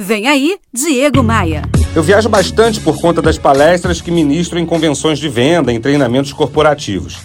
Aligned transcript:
Vem 0.00 0.28
aí, 0.28 0.54
Diego 0.72 1.24
Maia. 1.24 1.62
Eu 1.92 2.04
viajo 2.04 2.28
bastante 2.28 2.78
por 2.78 3.00
conta 3.00 3.20
das 3.20 3.36
palestras 3.36 4.00
que 4.00 4.12
ministro 4.12 4.56
em 4.56 4.64
convenções 4.64 5.18
de 5.18 5.28
venda, 5.28 5.72
em 5.72 5.80
treinamentos 5.80 6.32
corporativos. 6.32 7.18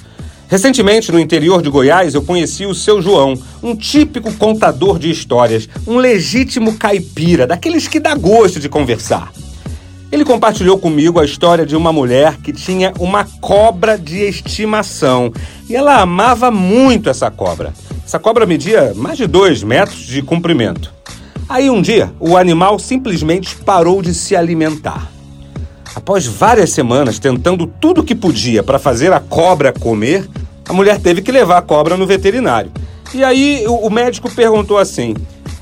Recentemente, 0.48 1.12
no 1.12 1.20
interior 1.20 1.62
de 1.62 1.70
Goiás, 1.70 2.16
eu 2.16 2.24
conheci 2.24 2.66
o 2.66 2.74
seu 2.74 3.00
João, 3.00 3.40
um 3.62 3.76
típico 3.76 4.34
contador 4.34 4.98
de 4.98 5.12
histórias, 5.12 5.70
um 5.86 5.98
legítimo 5.98 6.74
caipira, 6.76 7.46
daqueles 7.46 7.88
que 7.88 8.00
dá 8.00 8.16
gosto 8.16 8.60
de 8.60 8.68
conversar. 8.68 9.32
Ele 10.12 10.26
compartilhou 10.26 10.80
comigo 10.80 11.20
a 11.20 11.26
história 11.26 11.68
de 11.68 11.76
uma 11.76 11.94
mulher 11.94 12.38
que 12.38 12.52
tinha 12.52 12.92
uma 12.98 13.24
cobra 13.40 14.00
de 14.00 14.18
estimação 14.18 15.32
e 15.70 15.76
ela 15.76 16.02
amava 16.02 16.50
muito 16.50 17.08
essa 17.08 17.30
cobra. 17.30 17.72
Essa 18.04 18.18
cobra 18.18 18.48
media 18.48 18.94
mais 18.96 19.20
de 19.20 19.28
dois 19.28 19.62
metros 19.62 20.08
de 20.08 20.24
comprimento. 20.24 20.92
Aí 21.54 21.70
um 21.70 21.84
dia, 21.84 22.12
o 22.20 22.36
animal 22.36 22.80
simplesmente 22.80 23.56
parou 23.58 24.02
de 24.02 24.12
se 24.12 24.36
alimentar. 24.36 25.12
Após 25.96 26.26
várias 26.26 26.72
semanas 26.72 27.20
tentando 27.20 27.68
tudo 27.68 28.02
o 28.02 28.04
que 28.04 28.16
podia 28.16 28.64
para 28.64 28.80
fazer 28.80 29.14
a 29.14 29.20
cobra 29.20 29.72
comer, 29.72 30.28
a 30.68 30.74
mulher 30.74 31.00
teve 31.00 31.22
que 31.22 31.32
levar 31.32 31.60
a 31.60 31.62
cobra 31.62 31.96
no 31.96 32.08
veterinário. 32.08 32.72
E 33.14 33.24
aí 33.24 33.66
o 33.68 33.88
médico 33.92 34.32
perguntou 34.32 34.80
assim: 34.80 35.14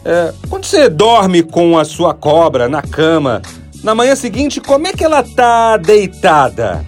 é, 0.05 0.33
quando 0.49 0.63
você 0.63 0.87
dorme 0.87 1.43
com 1.43 1.77
a 1.77 1.83
sua 1.83 2.13
cobra 2.13 2.69
na 2.69 2.81
cama, 2.81 3.41
na 3.83 3.93
manhã 3.93 4.15
seguinte, 4.15 4.61
como 4.61 4.87
é 4.87 4.93
que 4.93 5.03
ela 5.03 5.21
tá 5.21 5.75
deitada? 5.75 6.85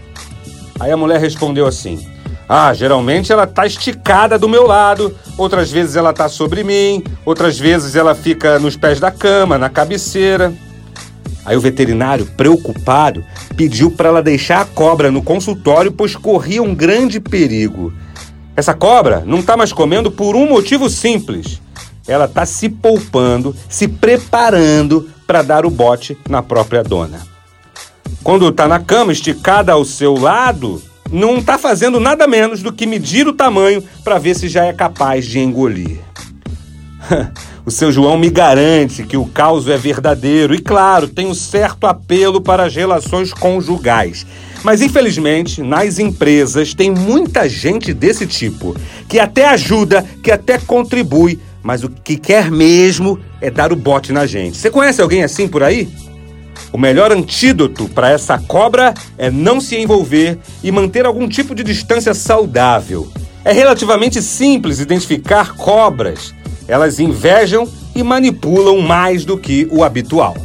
Aí 0.80 0.92
a 0.92 0.96
mulher 0.96 1.20
respondeu 1.20 1.68
assim: 1.68 2.00
ah, 2.56 2.72
geralmente 2.72 3.32
ela 3.32 3.48
tá 3.48 3.66
esticada 3.66 4.38
do 4.38 4.48
meu 4.48 4.68
lado, 4.68 5.18
outras 5.36 5.72
vezes 5.72 5.96
ela 5.96 6.14
tá 6.14 6.30
sobre 6.30 6.64
mim, 6.64 7.04
outras 7.26 7.58
vezes 7.58 7.96
ela 7.96 8.14
fica 8.14 8.60
nos 8.60 8.78
pés 8.78 9.00
da 9.00 9.10
cama, 9.10 9.58
na 9.58 9.72
cabeceira. 9.72 10.54
Aí 11.44 11.58
o 11.58 11.60
veterinário, 11.60 12.28
preocupado, 12.38 13.26
pediu 13.58 13.90
para 13.90 14.10
ela 14.10 14.22
deixar 14.22 14.62
a 14.62 14.66
cobra 14.66 15.10
no 15.10 15.24
consultório, 15.24 15.92
pois 15.92 16.16
corria 16.16 16.62
um 16.62 16.76
grande 16.76 17.20
perigo. 17.20 17.92
Essa 18.56 18.76
cobra 18.76 19.24
não 19.26 19.40
está 19.40 19.58
mais 19.58 19.74
comendo 19.74 20.12
por 20.12 20.36
um 20.36 20.48
motivo 20.48 20.92
simples. 20.92 21.60
Ela 22.08 22.26
está 22.26 22.46
se 22.46 22.70
poupando, 22.70 23.56
se 23.68 23.88
preparando 23.88 25.10
para 25.26 25.42
dar 25.42 25.66
o 25.66 25.72
bote 25.72 26.16
na 26.30 26.44
própria 26.44 26.84
dona. 26.84 27.20
Quando 28.24 28.48
está 28.48 28.68
na 28.68 28.80
cama 28.80 29.12
esticada 29.12 29.72
ao 29.72 29.84
seu 29.84 30.14
lado, 30.14 30.80
não 31.14 31.38
está 31.38 31.60
fazendo 31.60 32.00
nada 32.00 32.28
menos 32.28 32.64
do 32.64 32.74
que 32.74 32.88
medir 32.88 33.28
o 33.28 33.34
tamanho 33.34 33.84
para 34.04 34.18
ver 34.18 34.36
se 34.36 34.50
já 34.50 34.66
é 34.66 34.74
capaz 34.74 35.26
de 35.26 35.40
engolir. 35.40 36.00
o 37.64 37.70
seu 37.70 37.92
João 37.92 38.18
me 38.18 38.30
garante 38.30 39.04
que 39.04 39.16
o 39.16 39.26
caos 39.26 39.68
é 39.68 39.78
verdadeiro 39.78 40.56
e, 40.56 40.60
claro, 40.60 41.08
tem 41.08 41.28
um 41.28 41.36
certo 41.36 41.86
apelo 41.86 42.42
para 42.42 42.66
as 42.66 42.76
relações 42.76 43.32
conjugais. 43.32 44.26
Mas, 44.64 44.82
infelizmente, 44.82 45.62
nas 45.62 46.00
empresas 46.00 46.74
tem 46.74 46.90
muita 46.90 47.48
gente 47.48 47.94
desse 47.94 48.26
tipo, 48.26 48.76
que 49.08 49.20
até 49.20 49.46
ajuda, 49.46 50.04
que 50.24 50.32
até 50.32 50.58
contribui, 50.58 51.40
mas 51.62 51.84
o 51.84 51.90
que 51.90 52.18
quer 52.18 52.50
mesmo 52.50 53.20
é 53.40 53.52
dar 53.52 53.72
o 53.72 53.76
bote 53.76 54.12
na 54.12 54.26
gente. 54.26 54.58
Você 54.58 54.72
conhece 54.72 55.02
alguém 55.02 55.24
assim 55.24 55.48
por 55.48 55.62
aí? 55.62 55.88
O 56.72 56.78
melhor 56.78 57.12
antídoto 57.12 57.88
para 57.90 58.10
essa 58.10 58.38
cobra 58.38 58.94
é 59.18 59.30
não 59.30 59.62
se 59.62 59.78
envolver 59.78 60.38
e 60.64 60.72
manter 60.72 61.06
algum 61.06 61.28
tipo 61.28 61.54
de 61.54 61.64
distância 61.64 62.14
saudável. 62.14 63.08
É 63.46 63.52
relativamente 63.52 64.22
simples 64.22 64.80
identificar 64.80 65.56
cobras. 65.56 66.34
Elas 66.68 67.00
invejam 67.00 67.68
e 67.96 68.02
manipulam 68.02 68.82
mais 68.82 69.26
do 69.26 69.38
que 69.38 69.68
o 69.70 69.84
habitual. 69.84 70.36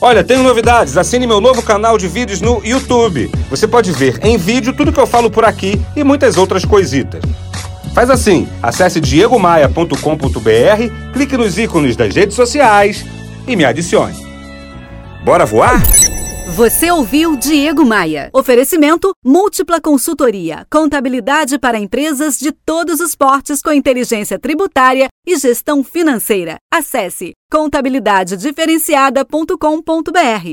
Olha, 0.00 0.22
tenho 0.22 0.42
novidades. 0.42 0.96
Assine 0.96 1.26
meu 1.26 1.40
novo 1.40 1.62
canal 1.62 1.96
de 1.96 2.08
vídeos 2.08 2.40
no 2.40 2.60
YouTube. 2.64 3.30
Você 3.48 3.66
pode 3.66 3.90
ver 3.92 4.18
em 4.22 4.36
vídeo 4.36 4.72
tudo 4.72 4.92
que 4.92 5.00
eu 5.00 5.06
falo 5.06 5.30
por 5.30 5.44
aqui 5.44 5.80
e 5.96 6.04
muitas 6.04 6.36
outras 6.36 6.64
coisitas. 6.64 7.22
Faz 7.94 8.10
assim: 8.10 8.46
acesse 8.62 9.00
diegomaia.com.br, 9.00 11.12
clique 11.12 11.36
nos 11.36 11.58
ícones 11.58 11.96
das 11.96 12.14
redes 12.14 12.34
sociais 12.34 13.04
e 13.46 13.56
me 13.56 13.64
adicione. 13.64 14.33
Bora 15.24 15.46
voar? 15.46 15.80
Você 16.54 16.90
ouviu 16.90 17.34
Diego 17.34 17.82
Maia. 17.82 18.28
Oferecimento 18.30 19.10
Múltipla 19.24 19.80
Consultoria. 19.80 20.66
Contabilidade 20.70 21.58
para 21.58 21.78
empresas 21.78 22.38
de 22.38 22.52
todos 22.52 23.00
os 23.00 23.14
portes 23.14 23.62
com 23.62 23.72
inteligência 23.72 24.38
tributária 24.38 25.08
e 25.26 25.38
gestão 25.38 25.82
financeira. 25.82 26.56
Acesse 26.70 27.32
contabilidadediferenciada.com.br. 27.50 30.46